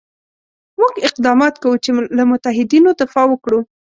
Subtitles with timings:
[0.79, 3.59] موږ اقدامات کوو چې له متحدینو دفاع وکړو.